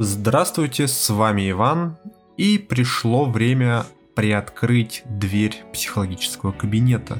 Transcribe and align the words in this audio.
Здравствуйте, 0.00 0.86
с 0.86 1.10
вами 1.10 1.50
Иван, 1.50 1.96
и 2.36 2.56
пришло 2.56 3.24
время 3.24 3.84
приоткрыть 4.14 5.02
дверь 5.06 5.64
психологического 5.72 6.52
кабинета, 6.52 7.18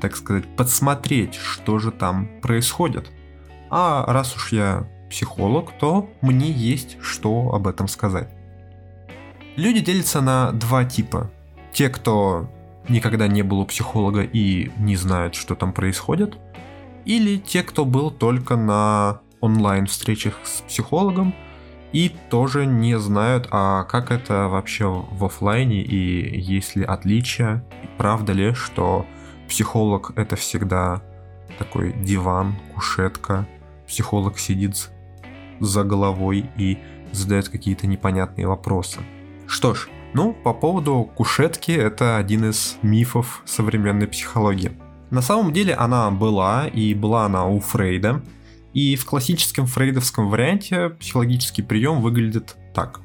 так 0.00 0.14
сказать, 0.14 0.44
подсмотреть, 0.54 1.34
что 1.34 1.80
же 1.80 1.90
там 1.90 2.28
происходит. 2.40 3.10
А 3.68 4.04
раз 4.06 4.36
уж 4.36 4.52
я 4.52 4.88
психолог, 5.10 5.76
то 5.80 6.08
мне 6.20 6.52
есть 6.52 6.98
что 7.00 7.52
об 7.52 7.66
этом 7.66 7.88
сказать. 7.88 8.28
Люди 9.56 9.80
делятся 9.80 10.20
на 10.20 10.52
два 10.52 10.84
типа. 10.84 11.32
Те, 11.72 11.88
кто 11.88 12.48
никогда 12.88 13.26
не 13.26 13.42
был 13.42 13.58
у 13.58 13.66
психолога 13.66 14.22
и 14.22 14.70
не 14.78 14.94
знают, 14.94 15.34
что 15.34 15.56
там 15.56 15.72
происходит, 15.72 16.38
или 17.04 17.38
те, 17.38 17.64
кто 17.64 17.84
был 17.84 18.12
только 18.12 18.54
на 18.54 19.20
онлайн 19.40 19.86
встречах 19.86 20.38
с 20.44 20.60
психологом 20.60 21.34
и 21.92 22.14
тоже 22.30 22.66
не 22.66 22.98
знают, 22.98 23.48
а 23.50 23.84
как 23.84 24.10
это 24.10 24.48
вообще 24.48 24.86
в 24.86 25.24
офлайне 25.24 25.82
и 25.82 26.40
есть 26.40 26.76
ли 26.76 26.84
отличия, 26.84 27.64
правда 27.98 28.32
ли, 28.32 28.54
что 28.54 29.06
психолог 29.48 30.12
это 30.16 30.36
всегда 30.36 31.02
такой 31.58 31.92
диван, 31.92 32.54
кушетка, 32.74 33.46
психолог 33.86 34.38
сидит 34.38 34.90
за 35.58 35.84
головой 35.84 36.48
и 36.56 36.78
задает 37.12 37.48
какие-то 37.48 37.86
непонятные 37.86 38.46
вопросы. 38.46 39.00
Что 39.46 39.74
ж, 39.74 39.88
ну, 40.14 40.32
по 40.32 40.54
поводу 40.54 41.10
кушетки, 41.14 41.72
это 41.72 42.16
один 42.16 42.50
из 42.50 42.78
мифов 42.82 43.42
современной 43.44 44.06
психологии. 44.06 44.72
На 45.10 45.22
самом 45.22 45.52
деле 45.52 45.74
она 45.74 46.10
была, 46.12 46.68
и 46.68 46.94
была 46.94 47.26
она 47.26 47.46
у 47.46 47.58
Фрейда, 47.58 48.22
и 48.72 48.96
в 48.96 49.04
классическом 49.04 49.66
фрейдовском 49.66 50.28
варианте 50.28 50.90
психологический 50.90 51.62
прием 51.62 52.00
выглядит 52.00 52.56
так. 52.74 53.00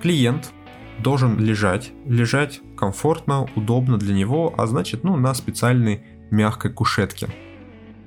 Клиент 0.00 0.52
должен 0.98 1.38
лежать, 1.38 1.92
лежать 2.06 2.60
комфортно, 2.76 3.48
удобно 3.56 3.98
для 3.98 4.14
него, 4.14 4.54
а 4.56 4.66
значит, 4.66 5.04
ну, 5.04 5.16
на 5.16 5.34
специальной 5.34 6.02
мягкой 6.30 6.72
кушетке. 6.72 7.28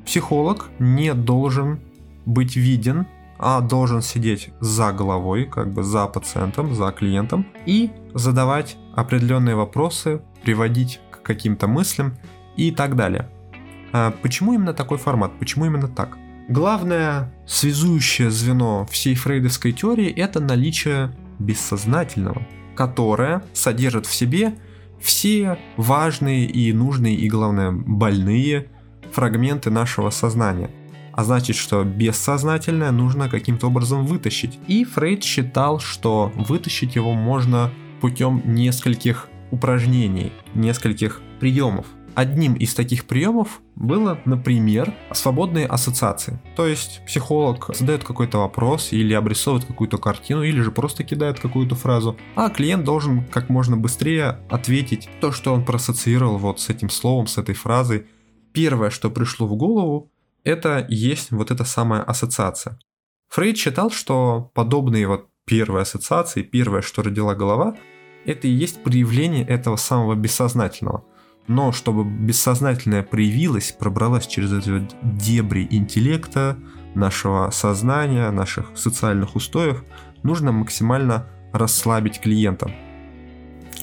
Психолог 0.05 0.69
не 0.79 1.13
должен 1.13 1.79
быть 2.25 2.55
виден 2.55 3.07
а 3.39 3.61
должен 3.61 4.01
сидеть 4.01 4.49
за 4.59 4.91
головой, 4.91 5.45
как 5.45 5.71
бы 5.71 5.83
за 5.83 6.07
пациентом, 6.07 6.73
за 6.73 6.91
клиентом 6.91 7.45
и 7.65 7.91
задавать 8.13 8.77
определенные 8.95 9.55
вопросы, 9.55 10.21
приводить 10.43 10.99
к 11.11 11.21
каким-то 11.21 11.67
мыслям 11.67 12.17
и 12.55 12.71
так 12.71 12.95
далее. 12.95 13.29
А 13.93 14.11
почему 14.21 14.53
именно 14.53 14.73
такой 14.73 14.97
формат? 14.97 15.37
Почему 15.39 15.65
именно 15.65 15.87
так? 15.87 16.17
Главное 16.49 17.33
связующее 17.45 18.31
звено 18.31 18.85
всей 18.89 19.15
фрейдовской 19.15 19.73
теории 19.73 20.09
это 20.09 20.39
наличие 20.39 21.15
бессознательного, 21.39 22.47
которое 22.75 23.43
содержит 23.53 24.05
в 24.05 24.13
себе 24.13 24.55
все 25.01 25.59
важные 25.75 26.45
и 26.45 26.73
нужные 26.73 27.15
и, 27.15 27.29
главное, 27.29 27.71
больные 27.71 28.67
фрагменты 29.11 29.69
нашего 29.69 30.09
сознания– 30.09 30.69
а 31.17 31.23
значит, 31.23 31.55
что 31.55 31.83
бессознательное 31.83 32.91
нужно 32.91 33.27
каким-то 33.27 33.67
образом 33.67 34.05
вытащить. 34.05 34.59
И 34.67 34.83
Фрейд 34.83 35.23
считал, 35.23 35.79
что 35.79 36.31
вытащить 36.35 36.95
его 36.95 37.13
можно 37.13 37.71
путем 38.01 38.43
нескольких 38.45 39.27
упражнений, 39.49 40.31
нескольких 40.53 41.19
приемов. 41.39 41.87
Одним 42.17 42.55
из 42.55 42.73
таких 42.73 43.05
приемов 43.05 43.61
было, 43.75 44.19
например, 44.25 44.91
свободные 45.11 45.67
ассоциации. 45.67 46.41
То 46.55 46.65
есть 46.65 47.01
психолог 47.05 47.69
задает 47.75 48.03
какой-то 48.03 48.39
вопрос 48.39 48.91
или 48.91 49.13
обрисовывает 49.13 49.67
какую-то 49.67 49.99
картину, 49.99 50.41
или 50.41 50.59
же 50.61 50.71
просто 50.71 51.03
кидает 51.03 51.39
какую-то 51.39 51.75
фразу, 51.75 52.17
а 52.35 52.49
клиент 52.49 52.85
должен 52.85 53.23
как 53.25 53.49
можно 53.49 53.77
быстрее 53.77 54.39
ответить 54.49 55.07
то, 55.21 55.31
что 55.31 55.53
он 55.53 55.63
проассоциировал 55.63 56.39
вот 56.39 56.59
с 56.59 56.69
этим 56.69 56.89
словом, 56.89 57.27
с 57.27 57.37
этой 57.37 57.53
фразой. 57.53 58.07
Первое, 58.51 58.89
что 58.89 59.11
пришло 59.11 59.45
в 59.45 59.55
голову, 59.55 60.11
это 60.43 60.87
есть 60.89 61.29
вот 61.29 61.51
эта 61.51 61.65
самая 61.65 62.01
ассоциация. 62.01 62.79
Фрейд 63.29 63.57
считал, 63.57 63.91
что 63.91 64.49
подобные 64.55 65.07
вот 65.07 65.27
первые 65.45 65.83
ассоциации, 65.83 66.41
первое, 66.41 66.81
что 66.81 67.03
родила 67.03 67.35
голова, 67.35 67.77
это 68.25 68.47
и 68.47 68.51
есть 68.51 68.81
проявление 68.81 69.45
этого 69.45 69.75
самого 69.75 70.15
бессознательного. 70.15 71.05
Но 71.47 71.71
чтобы 71.71 72.03
бессознательное 72.03 73.03
проявилось, 73.03 73.71
пробралось 73.71 74.27
через 74.27 74.51
эти 74.51 74.87
дебри 75.01 75.67
интеллекта, 75.71 76.57
нашего 76.93 77.49
сознания, 77.51 78.29
наших 78.31 78.71
социальных 78.75 79.35
устоев, 79.35 79.83
нужно 80.23 80.51
максимально 80.51 81.27
расслабить 81.53 82.19
клиента. 82.19 82.71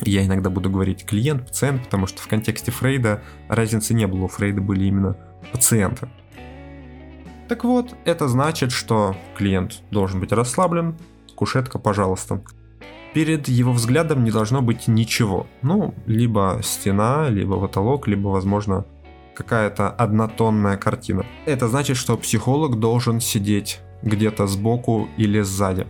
Я 0.02 0.26
иногда 0.26 0.50
буду 0.50 0.68
говорить 0.68 1.06
клиент, 1.06 1.46
пациент, 1.46 1.84
потому 1.84 2.06
что 2.06 2.20
в 2.20 2.26
контексте 2.26 2.72
Фрейда 2.72 3.22
разницы 3.48 3.94
не 3.94 4.06
было. 4.06 4.24
У 4.24 4.28
Фрейда 4.28 4.60
были 4.60 4.84
именно 4.84 5.16
пациенты. 5.52 6.08
Так 7.48 7.64
вот, 7.64 7.94
это 8.04 8.26
значит, 8.26 8.72
что 8.72 9.16
клиент 9.36 9.82
должен 9.90 10.18
быть 10.18 10.32
расслаблен, 10.32 10.96
кушетка, 11.36 11.78
пожалуйста. 11.78 12.42
Перед 13.14 13.46
его 13.46 13.72
взглядом 13.72 14.24
не 14.24 14.32
должно 14.32 14.60
быть 14.60 14.88
ничего. 14.88 15.46
Ну, 15.62 15.94
либо 16.06 16.60
стена, 16.64 17.28
либо 17.30 17.60
потолок, 17.60 18.08
либо, 18.08 18.26
возможно, 18.26 18.84
какая-то 19.34 19.88
однотонная 19.88 20.76
картина. 20.76 21.24
Это 21.46 21.68
значит, 21.68 21.96
что 21.96 22.16
психолог 22.16 22.80
должен 22.80 23.20
сидеть 23.20 23.80
где-то 24.02 24.48
сбоку 24.48 25.08
или 25.16 25.42
сзади. 25.42 25.86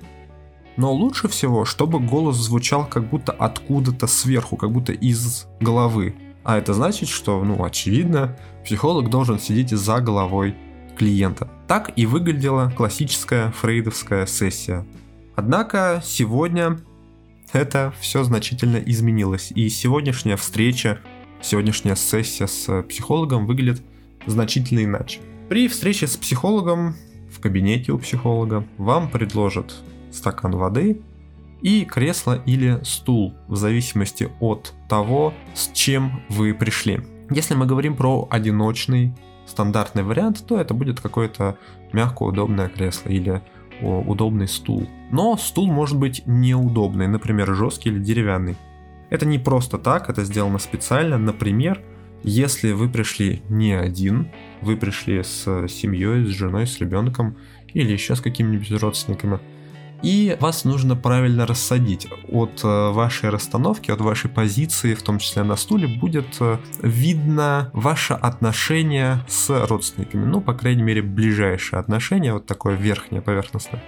Но 0.76 0.92
лучше 0.92 1.28
всего, 1.28 1.64
чтобы 1.64 1.98
голос 1.98 2.36
звучал 2.36 2.84
как 2.84 3.08
будто 3.08 3.32
откуда-то 3.32 4.06
сверху, 4.06 4.56
как 4.56 4.70
будто 4.70 4.92
из 4.92 5.46
головы. 5.60 6.14
А 6.42 6.58
это 6.58 6.74
значит, 6.74 7.08
что, 7.08 7.42
ну, 7.42 7.64
очевидно, 7.64 8.36
психолог 8.64 9.08
должен 9.08 9.38
сидеть 9.38 9.70
за 9.70 10.00
головой 10.00 10.54
клиента. 10.98 11.48
Так 11.68 11.92
и 11.96 12.04
выглядела 12.04 12.70
классическая 12.76 13.50
фрейдовская 13.52 14.26
сессия. 14.26 14.84
Однако 15.36 16.02
сегодня 16.04 16.78
это 17.54 17.94
все 18.00 18.24
значительно 18.24 18.76
изменилось, 18.76 19.52
и 19.54 19.68
сегодняшняя 19.68 20.36
встреча, 20.36 21.00
сегодняшняя 21.40 21.96
сессия 21.96 22.46
с 22.46 22.82
психологом 22.82 23.46
выглядит 23.46 23.82
значительно 24.26 24.84
иначе. 24.84 25.20
При 25.48 25.68
встрече 25.68 26.06
с 26.06 26.16
психологом 26.16 26.96
в 27.30 27.40
кабинете 27.40 27.92
у 27.92 27.98
психолога 27.98 28.66
вам 28.78 29.10
предложат 29.10 29.74
стакан 30.10 30.52
воды 30.52 31.00
и 31.62 31.84
кресло 31.84 32.42
или 32.46 32.80
стул, 32.82 33.34
в 33.48 33.56
зависимости 33.56 34.30
от 34.40 34.74
того, 34.88 35.32
с 35.54 35.70
чем 35.72 36.22
вы 36.28 36.54
пришли. 36.54 37.00
Если 37.30 37.54
мы 37.54 37.66
говорим 37.66 37.96
про 37.96 38.28
одиночный 38.30 39.14
стандартный 39.46 40.02
вариант, 40.02 40.46
то 40.46 40.60
это 40.60 40.74
будет 40.74 41.00
какое-то 41.00 41.58
мягкое 41.92 42.28
удобное 42.28 42.68
кресло 42.68 43.08
или 43.08 43.42
удобный 43.80 44.48
стул. 44.48 44.88
Но 45.10 45.36
стул 45.36 45.66
может 45.70 45.98
быть 45.98 46.22
неудобный, 46.26 47.08
например, 47.08 47.54
жесткий 47.54 47.90
или 47.90 47.98
деревянный. 47.98 48.56
Это 49.10 49.26
не 49.26 49.38
просто 49.38 49.78
так, 49.78 50.08
это 50.08 50.24
сделано 50.24 50.58
специально. 50.58 51.18
Например, 51.18 51.80
если 52.22 52.72
вы 52.72 52.88
пришли 52.88 53.42
не 53.48 53.72
один, 53.72 54.28
вы 54.60 54.76
пришли 54.76 55.22
с 55.22 55.68
семьей, 55.68 56.24
с 56.24 56.28
женой, 56.28 56.66
с 56.66 56.78
ребенком 56.78 57.36
или 57.72 57.92
еще 57.92 58.16
с 58.16 58.20
какими-нибудь 58.20 58.70
родственниками– 58.80 59.40
и 60.04 60.36
вас 60.38 60.64
нужно 60.64 60.96
правильно 60.96 61.46
рассадить. 61.46 62.06
От 62.28 62.62
э, 62.62 62.90
вашей 62.90 63.30
расстановки, 63.30 63.90
от 63.90 64.00
вашей 64.00 64.28
позиции, 64.28 64.94
в 64.94 65.02
том 65.02 65.18
числе 65.18 65.42
на 65.42 65.56
стуле, 65.56 65.88
будет 65.88 66.36
э, 66.40 66.58
видно 66.82 67.70
ваше 67.72 68.12
отношение 68.12 69.24
с 69.26 69.66
родственниками. 69.66 70.26
Ну, 70.26 70.42
по 70.42 70.52
крайней 70.52 70.82
мере, 70.82 71.00
ближайшее 71.02 71.80
отношение, 71.80 72.34
вот 72.34 72.46
такое 72.46 72.76
верхнее 72.76 73.22
поверхностное 73.22 73.82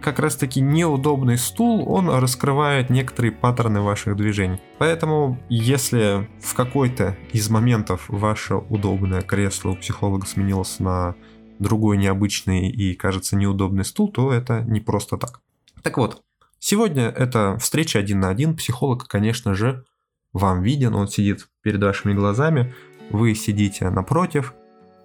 как 0.00 0.20
раз 0.20 0.36
таки 0.36 0.60
неудобный 0.60 1.36
стул, 1.36 1.84
он 1.90 2.08
раскрывает 2.08 2.88
некоторые 2.88 3.32
паттерны 3.32 3.80
ваших 3.80 4.16
движений. 4.16 4.60
Поэтому, 4.78 5.38
если 5.48 6.28
в 6.40 6.54
какой-то 6.54 7.16
из 7.32 7.50
моментов 7.50 8.04
ваше 8.08 8.54
удобное 8.54 9.22
кресло 9.22 9.70
у 9.70 9.76
психолога 9.76 10.26
сменилось 10.26 10.78
на 10.78 11.14
другой 11.58 11.96
необычный 11.96 12.68
и, 12.70 12.94
кажется, 12.94 13.36
неудобный 13.36 13.84
стул, 13.84 14.10
то 14.10 14.32
это 14.32 14.62
не 14.62 14.80
просто 14.80 15.16
так. 15.16 15.40
Так 15.82 15.98
вот, 15.98 16.22
сегодня 16.58 17.04
это 17.08 17.56
встреча 17.58 17.98
один 17.98 18.20
на 18.20 18.28
один. 18.28 18.56
Психолог, 18.56 19.06
конечно 19.06 19.54
же, 19.54 19.84
вам 20.32 20.62
виден, 20.62 20.94
он 20.94 21.08
сидит 21.08 21.48
перед 21.62 21.82
вашими 21.82 22.12
глазами, 22.12 22.74
вы 23.10 23.34
сидите 23.34 23.88
напротив 23.90 24.54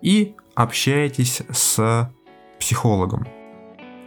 и 0.01 0.35
общаетесь 0.55 1.41
с 1.49 2.11
психологом. 2.59 3.27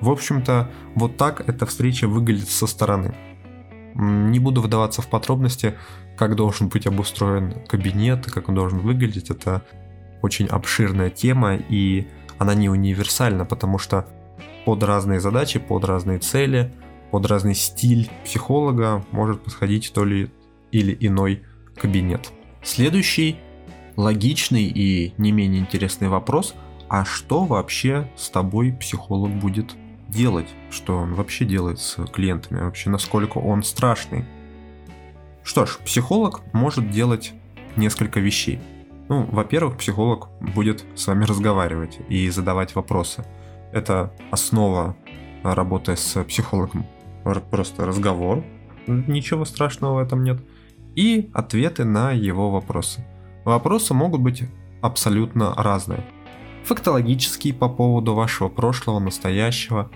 В 0.01 0.11
общем-то, 0.11 0.71
вот 0.95 1.17
так 1.17 1.49
эта 1.49 1.65
встреча 1.65 2.07
выглядит 2.07 2.49
со 2.49 2.67
стороны. 2.67 3.15
Не 3.95 4.39
буду 4.39 4.61
вдаваться 4.61 5.01
в 5.01 5.09
подробности, 5.09 5.79
как 6.19 6.37
должен 6.37 6.69
быть 6.69 6.87
обустроен 6.87 7.67
кабинет, 7.67 8.27
как 8.31 8.49
он 8.51 8.55
должен 8.55 8.81
выглядеть. 8.81 9.31
Это 9.31 9.63
очень 10.23 10.47
обширная 10.47 11.09
тема, 11.09 11.57
и 11.57 12.07
она 12.39 12.55
не 12.55 12.69
универсальна, 12.69 13.45
потому 13.45 13.79
что 13.79 14.07
под 14.65 14.83
разные 14.83 15.21
задачи, 15.21 15.59
под 15.59 15.85
разные 15.85 16.19
цели, 16.19 16.73
под 17.11 17.27
разный 17.27 17.55
стиль 17.55 18.11
психолога 18.25 19.05
может 19.13 19.43
подходить 19.43 19.93
то 19.95 20.05
ли 20.05 20.31
или 20.73 20.97
иной 21.01 21.43
кабинет. 21.77 22.33
Следующий 22.63 23.37
логичный 23.97 24.65
и 24.65 25.15
не 25.19 25.33
менее 25.33 25.61
интересный 25.61 26.09
вопрос, 26.09 26.55
а 26.89 27.05
что 27.05 27.45
вообще 27.45 28.11
с 28.17 28.29
тобой 28.29 28.73
психолог 28.73 29.31
будет 29.31 29.75
делать? 30.09 30.49
Что 30.71 30.99
он 30.99 31.15
вообще 31.15 31.45
делает 31.45 31.79
с 31.79 32.05
клиентами? 32.07 32.61
Вообще 32.61 32.91
насколько 32.91 33.39
он 33.39 33.63
страшный? 33.63 34.25
Что 35.43 35.65
ж, 35.65 35.79
психолог 35.85 36.43
может 36.53 36.91
делать 36.91 37.33
несколько 37.77 38.21
вещей. 38.21 38.59
Ну, 39.09 39.25
во-первых, 39.31 39.77
психолог 39.77 40.29
будет 40.55 40.85
с 40.95 41.07
вами 41.07 41.25
разговаривать 41.25 41.99
и 42.09 42.29
задавать 42.31 42.75
вопросы. 42.75 43.25
Это 43.73 44.13
основа 44.31 44.97
работы 45.43 45.97
с 45.97 46.23
психологом. 46.25 46.87
Просто 47.51 47.87
разговор, 47.87 48.45
ничего 48.87 49.45
страшного 49.45 49.95
в 49.95 49.99
этом 49.99 50.23
нет. 50.25 50.41
И 50.95 51.31
ответы 51.35 51.85
на 51.85 52.13
его 52.13 52.51
вопросы. 52.51 53.05
Вопросы 53.45 53.95
могут 53.95 54.21
быть 54.23 54.45
абсолютно 54.81 55.55
разные. 55.55 56.05
Фактологические 56.65 57.55
по 57.55 57.69
поводу 57.69 58.15
вашего 58.15 58.49
прошлого, 58.49 58.99
настоящего, 58.99 59.91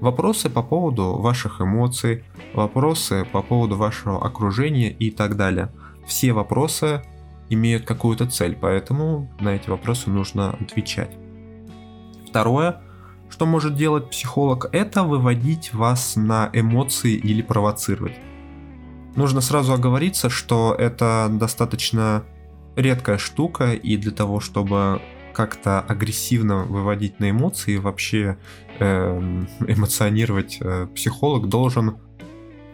вопросы 0.00 0.48
по 0.48 0.62
поводу 0.62 1.16
ваших 1.16 1.60
эмоций, 1.60 2.24
вопросы 2.54 3.26
по 3.30 3.42
поводу 3.42 3.76
вашего 3.76 4.24
окружения 4.24 4.90
и 4.90 5.10
так 5.10 5.36
далее. 5.36 5.72
Все 6.06 6.32
вопросы 6.32 7.02
имеют 7.48 7.84
какую-то 7.84 8.26
цель, 8.26 8.56
поэтому 8.60 9.30
на 9.40 9.50
эти 9.50 9.68
вопросы 9.68 10.10
нужно 10.10 10.50
отвечать. 10.50 11.16
Второе, 12.28 12.82
что 13.28 13.46
может 13.46 13.74
делать 13.74 14.10
психолог, 14.10 14.68
это 14.72 15.02
выводить 15.02 15.72
вас 15.72 16.16
на 16.16 16.50
эмоции 16.52 17.14
или 17.14 17.42
провоцировать. 17.42 18.16
Нужно 19.14 19.40
сразу 19.40 19.72
оговориться, 19.72 20.28
что 20.28 20.74
это 20.78 21.28
достаточно 21.30 22.24
редкая 22.76 23.18
штука, 23.18 23.72
и 23.72 23.96
для 23.96 24.12
того, 24.12 24.40
чтобы 24.40 25.00
как-то 25.32 25.80
агрессивно 25.80 26.64
выводить 26.64 27.20
на 27.20 27.30
эмоции, 27.30 27.76
вообще 27.76 28.38
э, 28.78 29.44
эмоционировать 29.66 30.58
э, 30.60 30.86
психолог 30.94 31.48
должен 31.48 31.98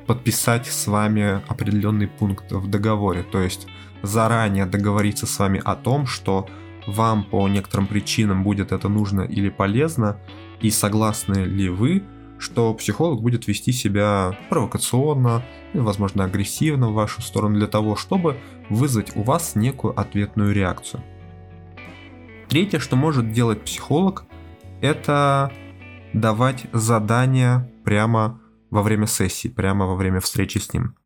подписать 0.07 0.67
с 0.67 0.87
вами 0.87 1.43
определенный 1.49 2.09
пункт 2.09 2.51
в 2.51 2.69
договоре. 2.69 3.23
То 3.23 3.41
есть 3.41 3.67
заранее 4.03 4.67
договориться 4.67 5.27
с 5.27 5.39
вами 5.39 5.61
о 5.65 5.75
том, 5.77 6.07
что 6.07 6.49
вам 6.87 7.25
по 7.25 7.49
некоторым 7.49 7.87
причинам 7.87 8.43
будет 8.43 8.73
это 8.73 8.89
нужно 8.89 9.23
или 9.23 9.49
полезно, 9.49 10.19
и 10.61 10.71
согласны 10.71 11.45
ли 11.45 11.69
вы, 11.69 12.03
что 12.39 12.75
психолог 12.75 13.23
будет 13.23 13.47
вести 13.47 13.71
себя 13.71 14.37
провокационно, 14.51 15.45
возможно, 15.75 16.25
агрессивно 16.25 16.89
в 16.89 16.95
вашу 16.95 17.23
сторону 17.23 17.57
для 17.57 17.69
того, 17.69 17.95
чтобы 17.95 18.37
вызвать 18.69 19.17
у 19.17 19.23
вас 19.23 19.55
некую 19.55 19.99
ответную 19.99 20.53
реакцию. 20.53 21.03
Третье, 22.49 22.81
что 22.81 22.97
может 22.97 23.31
делать 23.31 23.63
психолог, 23.63 24.25
это 24.81 25.53
давать 26.13 26.67
задания 26.73 27.73
прямо 27.85 28.41
во 28.71 28.83
время 28.83 29.07
сессии, 29.07 29.49
прямо 29.49 29.87
во 29.87 29.95
время 29.95 30.21
встречи 30.21 30.59
с 30.59 30.73
ним. 30.73 30.97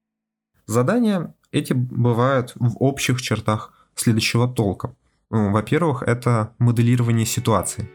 Задания 0.66 1.35
эти 1.52 1.72
бывают 1.72 2.52
в 2.56 2.76
общих 2.80 3.20
чертах 3.22 3.72
следующего 3.94 4.48
толка. 4.48 4.94
Ну, 5.30 5.50
во-первых, 5.50 6.02
это 6.02 6.52
моделирование 6.58 7.26
ситуации. 7.26 7.90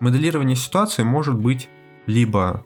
Моделирование 0.00 0.56
ситуации 0.56 1.02
может 1.02 1.34
быть 1.34 1.68
либо 2.06 2.64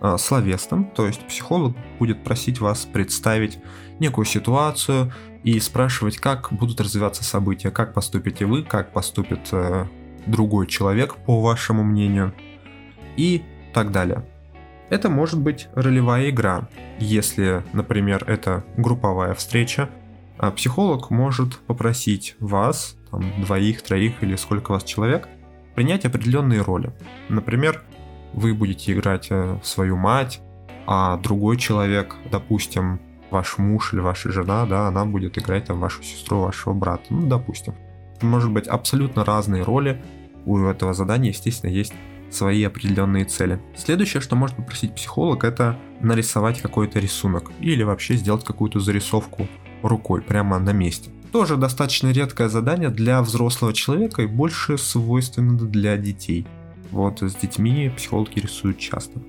э, 0.00 0.16
словесным, 0.18 0.90
то 0.90 1.06
есть 1.06 1.26
психолог 1.26 1.76
будет 1.98 2.24
просить 2.24 2.60
вас 2.60 2.84
представить 2.84 3.58
некую 3.98 4.24
ситуацию 4.24 5.12
и 5.44 5.58
спрашивать, 5.60 6.18
как 6.18 6.52
будут 6.52 6.80
развиваться 6.80 7.24
события, 7.24 7.70
как 7.70 7.94
поступите 7.94 8.46
вы, 8.46 8.62
как 8.62 8.92
поступит 8.92 9.48
э, 9.52 9.86
другой 10.26 10.66
человек, 10.66 11.16
по 11.16 11.40
вашему 11.40 11.84
мнению, 11.84 12.34
и 13.16 13.42
так 13.72 13.92
далее. 13.92 14.24
Это 14.88 15.08
может 15.08 15.40
быть 15.40 15.68
ролевая 15.74 16.30
игра. 16.30 16.68
Если, 16.98 17.64
например, 17.72 18.24
это 18.26 18.64
групповая 18.76 19.34
встреча, 19.34 19.90
а 20.38 20.50
психолог 20.50 21.10
может 21.10 21.58
попросить 21.60 22.36
вас, 22.38 22.96
там, 23.10 23.24
двоих, 23.40 23.82
троих 23.82 24.22
или 24.22 24.36
сколько 24.36 24.70
вас 24.72 24.84
человек, 24.84 25.28
принять 25.74 26.04
определенные 26.04 26.62
роли. 26.62 26.92
Например, 27.28 27.82
вы 28.32 28.54
будете 28.54 28.92
играть 28.92 29.28
э, 29.30 29.58
свою 29.62 29.96
мать, 29.96 30.40
а 30.86 31.16
другой 31.16 31.56
человек, 31.56 32.14
допустим, 32.30 33.00
ваш 33.30 33.58
муж 33.58 33.92
или 33.92 34.00
ваша 34.00 34.30
жена, 34.30 34.66
да, 34.66 34.86
она 34.86 35.04
будет 35.04 35.36
играть 35.36 35.64
там 35.64 35.80
вашу 35.80 36.02
сестру, 36.02 36.40
вашего 36.40 36.74
брата, 36.74 37.04
ну, 37.10 37.26
допустим. 37.26 37.74
Может 38.22 38.50
быть 38.50 38.68
абсолютно 38.68 39.24
разные 39.24 39.62
роли. 39.62 40.02
У 40.44 40.58
этого 40.58 40.94
задания, 40.94 41.30
естественно, 41.30 41.70
есть 41.70 41.92
свои 42.30 42.62
определенные 42.64 43.24
цели. 43.24 43.60
Следующее, 43.76 44.20
что 44.20 44.36
может 44.36 44.56
попросить 44.56 44.94
психолог, 44.94 45.44
это 45.44 45.78
нарисовать 46.00 46.60
какой-то 46.60 46.98
рисунок 46.98 47.50
или 47.60 47.82
вообще 47.82 48.16
сделать 48.16 48.44
какую-то 48.44 48.80
зарисовку 48.80 49.48
рукой 49.82 50.22
прямо 50.22 50.58
на 50.58 50.72
месте. 50.72 51.10
Тоже 51.32 51.56
достаточно 51.56 52.10
редкое 52.12 52.48
задание 52.48 52.88
для 52.90 53.20
взрослого 53.22 53.72
человека 53.72 54.22
и 54.22 54.26
больше 54.26 54.78
свойственно 54.78 55.58
для 55.58 55.96
детей. 55.96 56.46
Вот 56.90 57.20
с 57.22 57.34
детьми 57.34 57.92
психологи 57.96 58.38
рисуют 58.38 58.78
часто. 58.78 59.20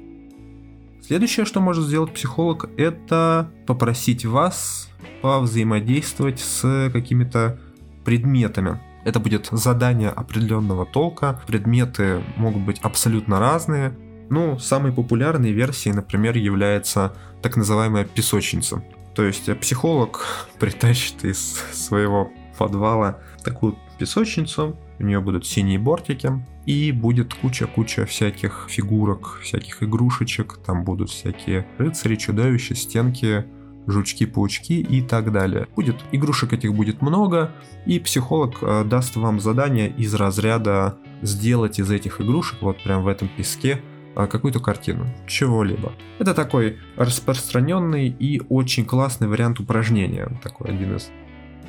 Следующее, 1.01 1.45
что 1.45 1.61
может 1.61 1.85
сделать 1.85 2.13
психолог, 2.13 2.69
это 2.77 3.49
попросить 3.65 4.25
вас 4.25 4.89
повзаимодействовать 5.21 6.39
с 6.39 6.89
какими-то 6.91 7.59
предметами. 8.03 8.79
Это 9.07 9.21
будет 9.21 9.47
задание 9.53 10.09
определенного 10.09 10.85
толка. 10.85 11.39
Предметы 11.47 12.21
могут 12.35 12.63
быть 12.63 12.79
абсолютно 12.81 13.39
разные. 13.39 13.97
Ну, 14.29 14.59
самой 14.59 14.91
популярной 14.91 15.53
версией, 15.53 15.95
например, 15.95 16.35
является 16.35 17.13
так 17.41 17.55
называемая 17.55 18.03
песочница. 18.03 18.83
То 19.15 19.23
есть 19.23 19.57
психолог 19.61 20.25
притащит 20.59 21.23
из 21.23 21.53
своего 21.71 22.29
подвала 22.57 23.19
такую 23.45 23.77
песочницу, 23.97 24.77
у 24.99 25.03
нее 25.03 25.21
будут 25.21 25.45
синие 25.45 25.79
бортики, 25.79 26.45
и 26.65 26.91
будет 26.91 27.33
куча-куча 27.33 28.05
всяких 28.05 28.67
фигурок, 28.69 29.39
всяких 29.41 29.83
игрушечек, 29.83 30.59
там 30.65 30.83
будут 30.83 31.11
всякие 31.11 31.65
рыцари, 31.77 32.15
чудовища, 32.17 32.75
стенки, 32.75 33.45
жучки-паучки 33.87 34.73
и 34.73 35.01
так 35.01 35.31
далее. 35.31 35.67
Будет 35.75 35.95
игрушек 36.11 36.53
этих 36.53 36.73
будет 36.73 37.01
много, 37.01 37.51
и 37.85 37.99
психолог 37.99 38.57
э, 38.61 38.83
даст 38.83 39.15
вам 39.15 39.39
задание 39.39 39.89
из 39.89 40.13
разряда 40.13 40.97
сделать 41.21 41.79
из 41.79 41.89
этих 41.89 42.21
игрушек, 42.21 42.61
вот 42.61 42.83
прям 42.83 43.03
в 43.03 43.07
этом 43.07 43.29
песке, 43.29 43.81
э, 44.15 44.27
какую-то 44.27 44.59
картину, 44.59 45.07
чего-либо. 45.25 45.93
Это 46.19 46.33
такой 46.33 46.77
распространенный 46.97 48.07
и 48.07 48.41
очень 48.49 48.85
классный 48.85 49.27
вариант 49.27 49.59
упражнения, 49.59 50.29
такой 50.43 50.69
один 50.69 50.97
из 50.97 51.09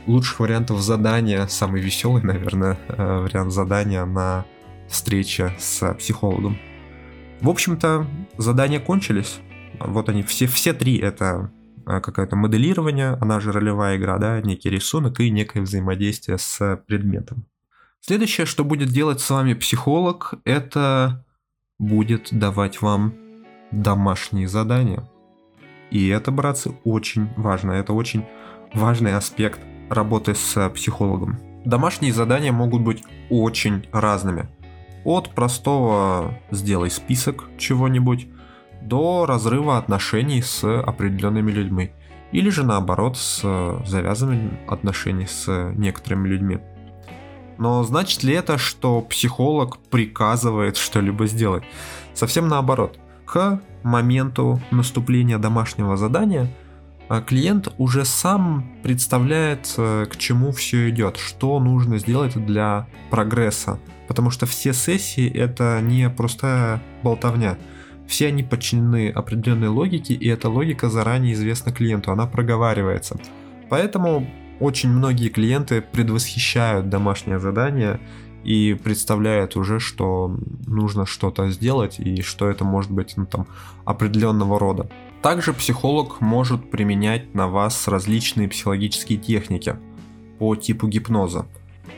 лучших 0.07 0.41
вариантов 0.41 0.81
задания, 0.81 1.47
самый 1.47 1.81
веселый, 1.81 2.23
наверное, 2.23 2.79
э, 2.89 3.21
вариант 3.21 3.53
задания 3.53 4.05
на 4.05 4.45
встрече 4.89 5.53
с 5.59 5.95
психологом. 5.95 6.59
В 7.41 7.49
общем-то, 7.49 8.07
задания 8.37 8.81
кончились. 8.81 9.39
Вот 9.79 10.09
они, 10.09 10.23
все, 10.25 10.47
все 10.47 10.73
три 10.73 10.99
это 10.99 11.53
какое-то 12.03 12.37
моделирование, 12.37 13.17
она 13.21 13.41
же 13.41 13.53
ролевая 13.53 13.97
игра, 13.97 14.19
да, 14.19 14.41
некий 14.41 14.71
рисунок 14.71 15.21
и 15.21 15.31
некое 15.31 15.63
взаимодействие 15.63 16.39
с 16.39 16.77
предметом. 16.87 17.47
Следующее, 18.01 18.47
что 18.47 18.65
будет 18.65 18.89
делать 18.89 19.21
с 19.21 19.31
вами 19.31 19.55
психолог, 19.55 20.35
это 20.45 21.25
будет 21.79 22.29
давать 22.31 22.83
вам 22.83 23.15
домашние 23.73 24.49
задания. 24.49 25.09
И 25.91 26.09
это, 26.09 26.31
братцы, 26.31 26.75
очень 26.85 27.29
важно. 27.37 27.73
Это 27.73 27.93
очень 27.93 28.25
важный 28.75 29.15
аспект 29.15 29.61
работы 29.89 30.35
с 30.35 30.69
психологом. 30.71 31.39
Домашние 31.65 32.13
задания 32.13 32.53
могут 32.53 32.83
быть 32.83 33.03
очень 33.31 33.87
разными. 33.93 34.49
От 35.05 35.35
простого 35.35 36.39
«сделай 36.51 36.91
список 36.91 37.45
чего-нибудь» 37.57 38.29
до 38.89 39.27
разрыва 39.27 39.79
отношений 39.79 40.43
с 40.43 40.65
определенными 40.65 41.51
людьми. 41.51 41.93
Или 42.33 42.51
же 42.51 42.65
наоборот 42.65 43.17
с 43.17 43.43
завязанными 43.87 44.59
отношений 44.69 45.27
с 45.27 45.73
некоторыми 45.77 46.29
людьми. 46.29 46.59
Но 47.59 47.83
значит 47.85 48.23
ли 48.23 48.35
это, 48.35 48.59
что 48.59 49.01
психолог 49.01 49.79
приказывает 49.91 50.77
что-либо 50.77 51.27
сделать? 51.27 51.65
Совсем 52.15 52.49
наоборот. 52.49 52.99
К 53.25 53.61
моменту 53.83 54.61
наступления 54.71 55.39
домашнего 55.39 55.97
задания 55.97 56.49
а 57.09 57.23
клиент 57.23 57.73
уже 57.79 58.05
сам 58.05 58.71
представляет, 58.83 59.75
э, 59.79 60.07
к 60.11 60.17
чему 60.19 60.53
все 60.53 60.91
идет, 60.91 61.17
что 61.17 61.59
нужно 61.59 61.99
сделать 61.99 62.35
для 62.45 62.87
прогресса. 63.11 63.81
Потому 64.07 64.31
что 64.31 64.45
все 64.45 64.75
сессии 64.75 65.29
это 65.29 65.81
не 65.83 66.11
простая 66.11 66.83
болтовня. 67.03 67.57
Все 68.09 68.29
они 68.29 68.43
подчинены 68.43 69.11
определенной 69.11 69.69
логике, 69.69 70.15
и 70.15 70.27
эта 70.29 70.49
логика 70.49 70.89
заранее 70.89 71.35
известна 71.35 71.73
клиенту, 71.73 72.11
она 72.11 72.27
проговаривается. 72.27 73.21
Поэтому 73.69 74.27
очень 74.61 74.89
многие 74.89 75.29
клиенты 75.29 75.83
предвосхищают 75.83 76.89
домашнее 76.89 77.39
задание 77.39 78.01
и 78.45 78.75
представляют 78.83 79.57
уже, 79.57 79.79
что 79.79 80.35
нужно 80.67 81.05
что-то 81.05 81.51
сделать 81.51 82.01
и 82.01 82.23
что 82.23 82.49
это 82.49 82.65
может 82.65 82.91
быть 82.91 83.13
ну, 83.17 83.27
там, 83.27 83.47
определенного 83.85 84.59
рода. 84.59 84.89
Также 85.21 85.53
психолог 85.53 86.23
может 86.23 86.71
применять 86.71 87.35
на 87.35 87.47
вас 87.47 87.89
различные 87.89 88.49
психологические 88.49 89.19
техники 89.19 89.77
по 90.39 90.57
типу 90.57 90.89
гипноза. 90.89 91.47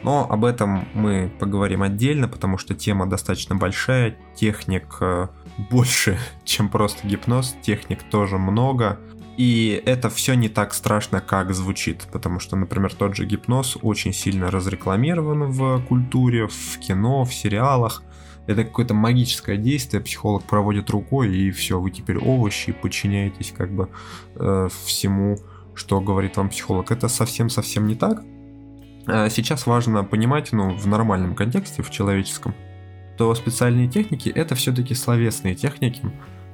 Но 0.02 0.26
об 0.28 0.44
этом 0.44 0.88
мы 0.94 1.30
поговорим 1.38 1.82
отдельно, 1.82 2.26
потому 2.26 2.58
что 2.58 2.74
тема 2.74 3.06
достаточно 3.06 3.54
большая, 3.54 4.16
техник 4.34 4.96
э, 5.00 5.28
больше, 5.58 6.18
чем 6.44 6.68
просто 6.68 7.06
гипноз, 7.06 7.56
техник 7.62 8.02
тоже 8.02 8.38
много. 8.38 8.98
И 9.36 9.82
это 9.86 10.10
все 10.10 10.34
не 10.34 10.48
так 10.48 10.74
страшно, 10.74 11.20
как 11.20 11.54
звучит, 11.54 12.06
потому 12.12 12.40
что, 12.40 12.56
например, 12.56 12.94
тот 12.94 13.16
же 13.16 13.24
гипноз 13.24 13.78
очень 13.80 14.12
сильно 14.12 14.50
разрекламирован 14.50 15.50
в 15.50 15.82
культуре, 15.86 16.46
в 16.46 16.78
кино, 16.78 17.24
в 17.24 17.32
сериалах 17.32 18.02
это 18.50 18.64
какое-то 18.64 18.94
магическое 18.94 19.56
действие, 19.56 20.02
психолог 20.02 20.42
проводит 20.44 20.90
рукой, 20.90 21.34
и 21.36 21.50
все, 21.50 21.80
вы 21.80 21.90
теперь 21.90 22.18
овощи, 22.18 22.72
подчиняетесь 22.72 23.54
как 23.56 23.72
бы 23.72 23.88
э, 24.34 24.68
всему, 24.84 25.38
что 25.74 26.00
говорит 26.00 26.36
вам 26.36 26.48
психолог. 26.48 26.90
Это 26.90 27.08
совсем-совсем 27.08 27.86
не 27.86 27.94
так. 27.94 28.22
А 29.06 29.28
сейчас 29.30 29.66
важно 29.66 30.02
понимать, 30.04 30.52
ну, 30.52 30.74
в 30.74 30.86
нормальном 30.86 31.34
контексте, 31.34 31.82
в 31.82 31.90
человеческом, 31.90 32.54
то 33.20 33.34
специальные 33.34 33.86
техники 33.86 34.32
это 34.34 34.54
все-таки 34.54 34.94
словесные 34.94 35.54
техники, 35.54 36.00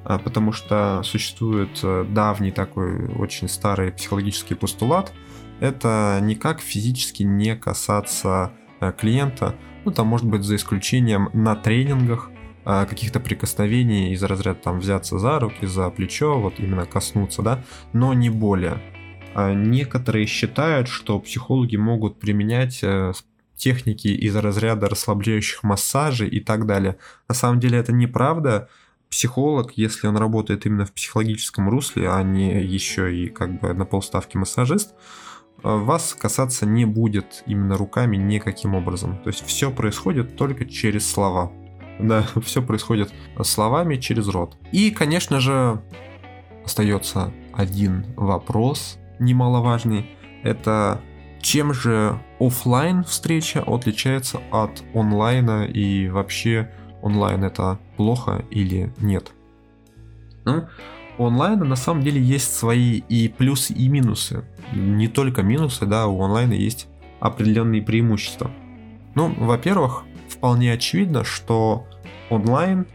а, 0.03 0.19
потому 0.19 0.51
что 0.51 1.01
существует 1.05 1.79
э, 1.85 2.05
давний 2.11 2.51
такой 2.51 3.07
очень 3.15 3.49
старый 3.49 3.93
психологический 3.93 4.55
постулат, 4.55 5.13
это 5.61 6.19
никак 6.21 6.59
физически 6.59 7.23
не 7.23 7.55
касаться 7.55 8.51
э, 8.81 8.93
клиента, 8.99 9.55
ну, 9.85 9.93
там, 9.93 10.09
может 10.09 10.27
быть, 10.27 10.43
за 10.43 10.57
исключением 10.57 11.31
на 11.35 11.55
тренингах 11.55 12.33
а, 12.65 12.85
каких-то 12.85 13.21
прикосновений 13.21 14.13
из 14.13 14.25
разряда 14.25 14.59
там 14.59 14.81
взяться 14.81 15.21
за 15.21 15.39
руки, 15.39 15.67
за 15.67 15.89
плечо, 15.91 16.41
вот 16.41 16.59
именно 16.59 16.85
коснуться, 16.85 17.43
да, 17.43 17.63
но 17.93 18.13
не 18.13 18.29
более. 18.29 18.83
А 19.37 19.55
некоторые 19.55 20.27
считают, 20.27 20.89
что 20.89 21.21
психологи 21.21 21.77
могут 21.77 22.19
применять 22.19 22.81
э, 22.83 23.13
техники 23.57 24.09
из 24.09 24.37
разряда 24.37 24.89
расслабляющих 24.89 25.63
массажей 25.63 26.29
и 26.29 26.41
так 26.41 26.67
далее. 26.67 26.97
На 27.29 27.35
самом 27.35 27.61
деле 27.61 27.79
это 27.79 27.93
неправда. 27.93 28.69
Психолог, 29.09 29.73
если 29.77 30.09
он 30.09 30.17
работает 30.17 30.67
именно 30.67 30.85
в 30.85 30.93
психологическом 30.93 31.69
русле, 31.69 32.11
а 32.11 32.23
не 32.23 32.63
еще 32.63 33.17
и 33.17 33.29
как 33.29 33.61
бы 33.61 33.73
на 33.73 33.85
полставки 33.85 34.37
массажист, 34.37 34.95
Э, 35.63 35.77
вас 35.77 36.15
касаться 36.15 36.67
не 36.67 36.85
будет 36.85 37.43
именно 37.47 37.77
руками 37.77 38.17
никаким 38.17 38.75
образом. 38.75 39.19
То 39.23 39.29
есть 39.29 39.45
все 39.45 39.71
происходит 39.71 40.37
только 40.37 40.65
через 40.65 41.11
слова. 41.11 41.53
Да, 41.99 42.27
все 42.45 42.63
происходит 42.63 43.13
словами 43.43 43.97
через 43.97 44.29
рот. 44.29 44.57
И, 44.73 44.91
конечно 44.91 45.41
же, 45.41 45.83
остается 46.65 47.33
один 47.53 48.07
вопрос 48.17 48.99
немаловажный. 49.19 50.11
Это 50.43 51.01
чем 51.47 51.73
же 51.73 52.19
офлайн 52.41 53.05
встреча 53.05 53.63
отличается 53.65 54.41
от 54.51 54.83
онлайна 54.95 55.65
и 55.65 56.09
вообще 56.09 56.73
онлайн 57.03 57.45
это 57.45 57.79
плохо 57.97 58.45
или 58.51 58.93
нет? 58.99 59.31
Ну, 60.45 60.65
у 61.19 61.27
онлайна 61.27 61.65
на 61.65 61.77
самом 61.77 62.03
деле 62.03 62.21
есть 62.21 62.53
свои 62.53 62.99
и 62.99 63.29
плюсы, 63.29 63.73
и 63.75 63.87
минусы. 63.87 64.45
Не 64.75 65.07
только 65.07 65.45
минусы, 65.45 65.87
да, 65.87 66.09
у 66.09 66.21
онлайна 66.21 66.53
есть 66.53 66.89
определенные 67.21 67.81
преимущества. 67.81 68.51
Ну, 69.15 69.33
во-первых, 69.39 70.03
вполне 70.29 70.73
очевидно, 70.73 71.23
что 71.23 71.87
онлайн, 72.29 72.89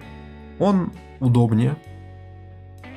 он 0.59 0.91
удобнее. 1.21 1.77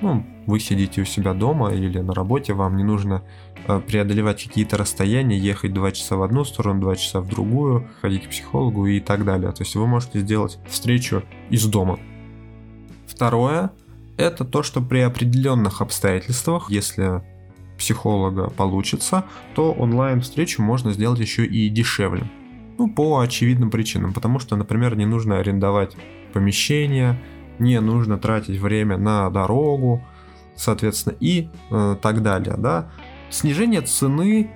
Ну, 0.00 0.26
вы 0.48 0.58
сидите 0.58 1.02
у 1.02 1.04
себя 1.04 1.32
дома 1.32 1.72
или 1.72 2.00
на 2.00 2.12
работе, 2.12 2.54
вам 2.54 2.76
не 2.76 2.82
нужно 2.82 3.22
преодолевать 3.66 4.42
какие-то 4.44 4.76
расстояния, 4.76 5.38
ехать 5.38 5.72
2 5.72 5.92
часа 5.92 6.16
в 6.16 6.22
одну 6.22 6.44
сторону, 6.44 6.80
2 6.80 6.96
часа 6.96 7.20
в 7.20 7.28
другую, 7.28 7.88
ходить 8.00 8.26
к 8.26 8.30
психологу 8.30 8.86
и 8.86 9.00
так 9.00 9.24
далее. 9.24 9.50
То 9.52 9.62
есть 9.62 9.74
вы 9.74 9.86
можете 9.86 10.20
сделать 10.20 10.58
встречу 10.68 11.22
из 11.50 11.64
дома. 11.66 11.98
Второе, 13.06 13.70
это 14.16 14.44
то, 14.44 14.62
что 14.62 14.80
при 14.80 15.00
определенных 15.00 15.80
обстоятельствах, 15.80 16.70
если 16.70 17.22
психолога 17.78 18.50
получится, 18.50 19.24
то 19.54 19.72
онлайн-встречу 19.72 20.62
можно 20.62 20.92
сделать 20.92 21.20
еще 21.20 21.44
и 21.44 21.68
дешевле. 21.68 22.30
Ну, 22.78 22.90
по 22.90 23.20
очевидным 23.20 23.70
причинам, 23.70 24.12
потому 24.12 24.38
что, 24.38 24.56
например, 24.56 24.96
не 24.96 25.06
нужно 25.06 25.38
арендовать 25.38 25.96
помещение, 26.32 27.20
не 27.58 27.80
нужно 27.80 28.18
тратить 28.18 28.58
время 28.58 28.96
на 28.96 29.30
дорогу, 29.30 30.02
соответственно, 30.56 31.14
и 31.20 31.48
э, 31.70 31.96
так 32.00 32.22
далее, 32.22 32.56
да. 32.58 32.90
Снижение 33.30 33.82
цены 33.82 34.50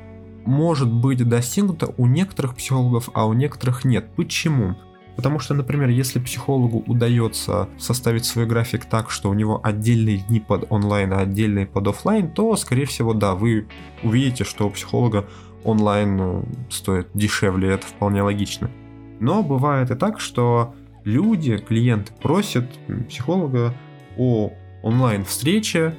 может 0.44 0.92
быть 0.92 1.26
достигнуто 1.28 1.92
у 1.96 2.06
некоторых 2.06 2.54
психологов, 2.54 3.10
а 3.14 3.26
у 3.26 3.32
некоторых 3.32 3.84
нет. 3.84 4.08
Почему? 4.16 4.76
Потому 5.18 5.40
что, 5.40 5.52
например, 5.52 5.88
если 5.88 6.20
психологу 6.20 6.84
удается 6.86 7.68
составить 7.76 8.24
свой 8.24 8.46
график 8.46 8.84
так, 8.84 9.10
что 9.10 9.30
у 9.30 9.34
него 9.34 9.60
отдельные 9.62 10.18
дни 10.18 10.38
под 10.38 10.70
онлайн, 10.70 11.12
а 11.12 11.18
отдельные 11.18 11.66
под 11.66 11.88
офлайн, 11.88 12.30
то, 12.30 12.54
скорее 12.54 12.86
всего, 12.86 13.14
да, 13.14 13.34
вы 13.34 13.66
увидите, 14.04 14.44
что 14.44 14.68
у 14.68 14.70
психолога 14.70 15.26
онлайн 15.64 16.16
ну, 16.16 16.44
стоит 16.70 17.08
дешевле, 17.14 17.70
это 17.70 17.86
вполне 17.86 18.22
логично. 18.22 18.70
Но 19.18 19.42
бывает 19.42 19.90
и 19.90 19.96
так, 19.96 20.20
что 20.20 20.74
люди, 21.02 21.56
клиенты 21.58 22.12
просят 22.22 22.70
психолога 23.08 23.74
о 24.16 24.52
онлайн 24.82 25.24
встрече 25.24 25.96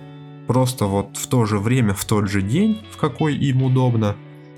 просто 0.50 0.88
вот 0.88 1.15
в 1.15 1.27
то 1.27 1.46
же 1.46 1.60
время, 1.60 1.94
в 1.94 2.03
тот 2.06 2.27
же 2.27 2.41
день, 2.41 2.79
в 2.89 2.98
какой 2.98 3.36
им 3.36 3.62
удобно, 3.62 4.15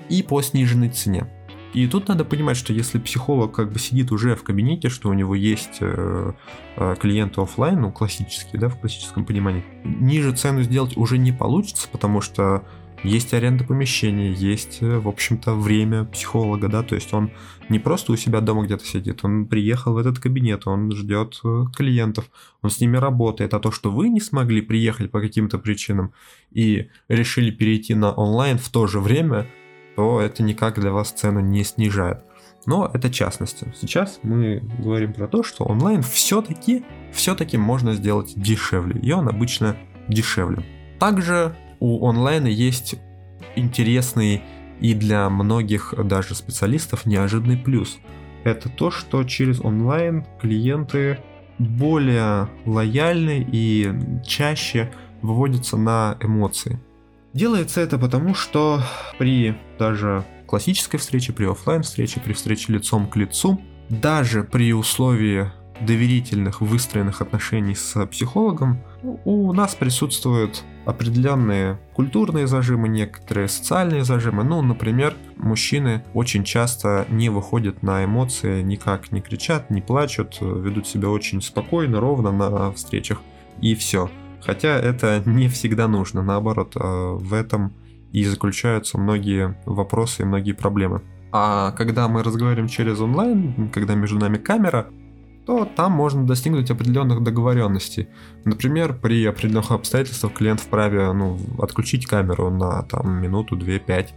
и 0.08 0.24
по 0.24 0.42
сниженной 0.42 0.88
цене. 0.88 1.28
И 1.74 1.86
тут 1.86 2.08
надо 2.08 2.24
понимать, 2.24 2.56
что 2.56 2.72
если 2.72 2.98
психолог 2.98 3.54
как 3.54 3.74
бы 3.74 3.78
сидит 3.78 4.10
уже 4.14 4.38
в 4.38 4.44
кабинете, 4.44 4.88
что 4.88 5.10
у 5.10 5.14
него 5.14 5.36
есть 5.36 5.80
э, 5.82 6.32
э, 6.78 6.96
клиенты 6.98 7.42
офлайн, 7.42 7.82
ну 7.82 7.92
классические, 7.92 8.62
да, 8.62 8.70
в 8.70 8.80
классическом 8.80 9.26
понимании, 9.26 9.66
ниже 9.84 10.34
цену 10.34 10.62
сделать 10.64 10.96
уже 10.96 11.18
не 11.18 11.34
получится, 11.34 11.90
потому 11.92 12.22
что 12.22 12.64
есть 13.04 13.34
аренда 13.34 13.64
помещения, 13.64 14.32
есть, 14.32 14.80
э, 14.82 15.00
в 15.00 15.08
общем-то, 15.08 15.56
время 15.56 16.06
психолога, 16.06 16.68
да, 16.68 16.84
то 16.84 16.96
есть 16.96 17.14
он 17.14 17.32
не 17.70 17.80
просто 17.80 18.12
у 18.12 18.16
себя 18.16 18.42
дома 18.42 18.66
где-то 18.66 18.86
сидит, 18.86 19.24
он 19.24 19.48
приехал 19.48 19.94
в 19.94 19.98
этот 19.98 20.20
кабинет, 20.20 20.68
он 20.68 20.92
ждет 20.92 21.40
э, 21.44 21.66
клиентов, 21.76 22.30
он 22.62 22.70
с 22.70 22.80
ними 22.80 22.98
работает, 22.98 23.54
а 23.54 23.60
то, 23.60 23.72
что 23.72 23.92
вы 23.92 24.10
не 24.10 24.20
смогли 24.20 24.62
приехать 24.62 25.12
по 25.12 25.20
каким-то 25.20 25.58
причинам 25.58 26.14
и 26.52 26.90
решили 27.08 27.52
перейти 27.52 27.96
на 27.96 28.12
онлайн 28.12 28.58
в 28.58 28.70
то 28.70 28.88
же 28.88 29.00
время, 29.00 29.48
то 29.96 30.22
это 30.22 30.44
никак 30.44 30.80
для 30.80 30.92
вас 30.92 31.12
цену 31.12 31.40
не 31.40 31.64
снижает. 31.64 32.24
Но 32.66 32.90
это 32.94 33.10
частности. 33.10 33.74
Сейчас 33.80 34.20
мы 34.24 34.62
говорим 34.80 35.14
про 35.14 35.28
то, 35.28 35.42
что 35.44 35.64
онлайн 35.66 36.04
все-таки, 36.04 36.86
все-таки 37.12 37.58
можно 37.58 37.94
сделать 37.94 38.34
дешевле. 38.36 39.00
И 39.02 39.12
он 39.12 39.28
обычно 39.28 39.76
дешевле. 40.08 40.64
Также 41.00 41.56
у 41.82 42.08
онлайна 42.08 42.48
есть 42.48 42.96
интересный 43.56 44.42
и 44.80 44.94
для 44.94 45.30
многих 45.30 45.94
даже 46.06 46.36
специалистов 46.36 47.06
неожиданный 47.06 47.58
плюс. 47.58 47.98
Это 48.46 48.70
то, 48.70 48.90
что 48.92 49.24
через 49.24 49.60
онлайн 49.60 50.26
клиенты 50.40 51.20
более 51.60 52.48
лояльны 52.66 53.46
и 53.52 53.94
чаще 54.26 54.92
выводятся 55.22 55.76
на 55.76 56.18
эмоции. 56.22 56.80
Делается 57.34 57.82
это 57.82 57.98
потому, 57.98 58.34
что 58.36 58.82
при 59.18 59.56
даже 59.80 60.24
классической 60.48 60.98
встрече, 60.98 61.34
при 61.34 61.46
офлайн 61.46 61.82
встрече, 61.82 62.20
при 62.20 62.34
встрече 62.34 62.74
лицом 62.74 63.08
к 63.08 63.16
лицу, 63.16 63.60
даже 63.90 64.44
при 64.44 64.74
условии 64.74 65.52
доверительных 65.82 66.62
выстроенных 66.62 67.22
отношений 67.22 67.76
с 67.76 68.06
психологом, 68.08 68.84
у 69.26 69.52
нас 69.54 69.76
присутствуют 69.76 70.64
определенные 70.86 71.80
культурные 71.94 72.48
зажимы, 72.48 72.90
некоторые 72.90 73.48
социальные 73.48 74.04
зажимы. 74.04 74.44
Ну, 74.44 74.62
например, 74.62 75.16
мужчины 75.38 76.04
очень 76.14 76.44
часто 76.44 77.06
не 77.10 77.30
выходят 77.30 77.84
на 77.84 78.04
эмоции, 78.06 78.62
никак 78.62 79.12
не 79.12 79.22
кричат, 79.22 79.70
не 79.70 79.82
плачут, 79.82 80.38
ведут 80.42 80.88
себя 80.88 81.10
очень 81.10 81.42
спокойно, 81.42 82.00
ровно 82.00 82.32
на 82.32 82.72
встречах, 82.72 83.22
и 83.62 83.76
все. 83.76 84.10
Хотя 84.42 84.78
это 84.78 85.22
не 85.26 85.48
всегда 85.48 85.88
нужно, 85.88 86.24
наоборот, 86.24 86.74
а, 86.76 87.14
в 87.14 87.34
этом 87.34 87.74
и 88.12 88.26
заключаются 88.26 88.98
многие 88.98 89.58
вопросы 89.66 90.24
и 90.24 90.26
многие 90.26 90.52
проблемы. 90.52 91.02
А 91.32 91.72
когда 91.72 92.10
мы 92.10 92.24
разговариваем 92.24 92.68
через 92.68 93.00
онлайн, 93.00 93.70
когда 93.70 93.96
между 93.96 94.20
нами 94.20 94.38
камера, 94.38 94.90
то 95.46 95.66
там 95.66 95.92
можно 95.92 96.26
достигнуть 96.26 96.70
определенных 96.70 97.24
договоренностей. 97.24 98.10
Например, 98.46 98.94
при 98.94 99.26
определенных 99.26 99.72
обстоятельствах 99.72 100.34
клиент 100.34 100.60
вправе 100.60 101.12
ну, 101.14 101.40
отключить 101.60 102.06
камеру 102.06 102.50
на 102.50 102.84
там, 102.84 103.22
минуту, 103.22 103.56
две, 103.56 103.80
пять 103.80 104.14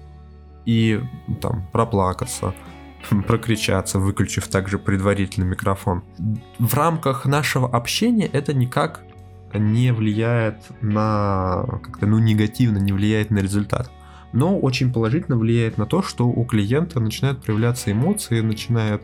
и 0.67 1.01
там 1.41 1.67
проплакаться, 1.73 2.55
прокричаться, 3.27 3.99
выключив 3.99 4.49
также 4.49 4.79
предварительный 4.79 5.47
микрофон. 5.47 6.05
В 6.59 6.75
рамках 6.75 7.27
нашего 7.27 7.69
общения 7.69 8.27
это 8.27 8.55
никак 8.55 9.03
не 9.53 9.93
влияет 9.93 10.57
на 10.81 11.65
как-то 11.85 12.07
ну 12.07 12.19
негативно 12.19 12.79
не 12.79 12.93
влияет 12.93 13.31
на 13.31 13.39
результат 13.39 13.89
но 14.35 14.59
очень 14.59 14.93
положительно 14.93 15.39
влияет 15.39 15.79
на 15.79 15.87
то, 15.87 16.03
что 16.03 16.27
у 16.27 16.45
клиента 16.45 16.99
начинают 16.99 17.41
проявляться 17.41 17.93
эмоции, 17.93 18.41
начинает 18.41 19.01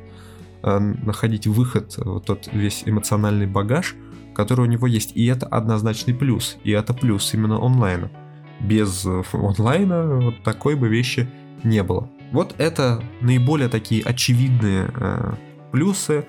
находить 0.63 1.47
выход, 1.47 1.95
э, 1.99 2.03
вот 2.05 2.27
тот 2.27 2.49
весь 2.53 2.83
эмоциональный 2.87 3.47
багаж, 3.47 3.97
который 4.35 4.63
у 4.63 4.67
него 4.67 4.87
есть. 4.87 5.13
И 5.17 5.27
это 5.27 5.47
однозначный 5.47 6.15
плюс. 6.15 6.57
И 6.65 6.71
это 6.71 6.95
плюс 6.95 7.33
именно 7.35 7.65
онлайна. 7.65 8.11
Без 8.61 9.05
э, 9.07 9.23
онлайна 9.33 10.17
вот 10.17 10.43
такой 10.43 10.77
бы 10.77 10.89
вещи 10.89 11.29
не 11.65 11.83
было. 11.83 12.11
Вот 12.33 12.55
это 12.59 13.03
наиболее 13.21 13.69
такие 13.69 14.03
очевидные 14.03 14.91
э, 14.95 15.35
плюсы. 15.73 16.27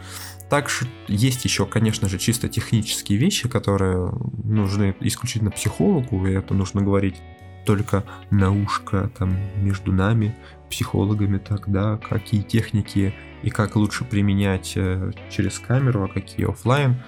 Также 0.50 0.88
есть 1.08 1.46
еще, 1.46 1.66
конечно 1.66 2.10
же, 2.10 2.18
чисто 2.18 2.50
технические 2.50 3.18
вещи, 3.18 3.48
которые 3.48 4.12
нужны 4.44 4.96
исключительно 5.00 5.52
психологу, 5.52 6.26
и 6.28 6.34
это 6.34 6.54
нужно 6.54 6.82
говорить 6.82 7.22
только 7.66 8.04
на 8.32 8.52
ушко 8.52 9.12
там 9.18 9.38
между 9.58 9.94
нами, 9.94 10.36
психологами 10.70 11.38
тогда, 11.38 11.98
какие 11.98 12.42
техники 12.42 13.14
и 13.44 13.50
как 13.50 13.76
лучше 13.76 14.06
применять 14.06 14.74
э, 14.76 15.12
через 15.30 15.60
камеру, 15.60 16.04
а 16.04 16.08
какие 16.08 16.50
офлайн. 16.50 17.02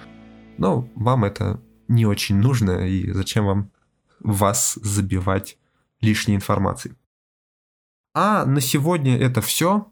Но 0.58 0.88
вам 0.94 1.24
это 1.24 1.60
не 1.88 2.06
очень 2.06 2.36
нужно, 2.36 2.86
и 2.86 3.10
зачем 3.12 3.46
вам 3.46 3.70
вас 4.20 4.78
забивать 4.82 5.58
лишней 6.00 6.36
информацией. 6.36 6.94
А 8.14 8.44
на 8.44 8.60
сегодня 8.60 9.18
это 9.18 9.40
все. 9.40 9.90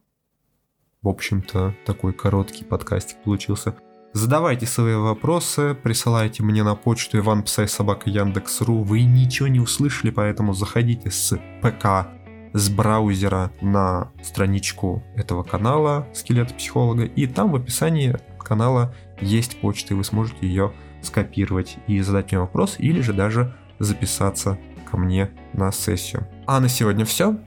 В 1.02 1.08
общем-то, 1.08 1.75
такой 1.84 2.12
короткий 2.12 2.64
подкастик 2.64 3.22
получился. 3.25 3.76
Задавайте 4.12 4.66
свои 4.66 4.94
вопросы, 4.94 5.75
присылайте 5.75 6.42
мне 6.42 6.62
на 6.62 6.75
почту 6.75 7.18
иванпсайсобака.яндекс.ру. 7.18 8.82
Вы 8.82 9.02
ничего 9.02 9.49
не 9.49 9.58
услышали, 9.58 10.11
поэтому 10.11 10.52
заходите 10.52 11.11
с 11.11 11.37
ПК, 11.62 12.06
с 12.52 12.68
браузера 12.68 13.52
на 13.61 14.11
страничку 14.23 15.02
этого 15.16 15.42
канала 15.42 16.06
Скелет 16.12 16.56
Психолога, 16.56 17.04
и 17.04 17.26
там 17.26 17.52
в 17.52 17.56
описании 17.56 18.16
канала 18.38 18.94
есть 19.21 19.61
почта, 19.61 19.94
и 19.94 19.97
вы 19.97 20.04
сможете 20.04 20.47
ее 20.47 20.73
скопировать 21.02 21.76
и 21.87 22.00
задать 22.00 22.30
мне 22.30 22.40
вопрос, 22.40 22.76
или 22.78 23.00
же 23.00 23.12
даже 23.12 23.56
записаться 23.78 24.59
ко 24.90 24.97
мне 24.97 25.30
на 25.52 25.73
сессию. 25.73 26.26
А 26.47 26.61
на 26.61 26.68
сегодня 26.68 27.04
все. 27.04 27.38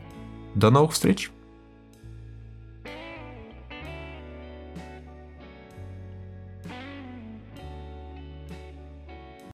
До 0.56 0.72
новых 0.72 0.94
встреч! 0.94 1.32